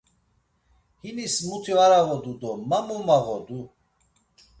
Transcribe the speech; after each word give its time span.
Hinis 1.01 1.35
muti 1.47 1.73
var 1.77 1.91
ağodu 1.99 2.33
do 2.41 2.51
ma 2.69 2.79
mo 2.87 2.97
mağodu! 3.07 3.59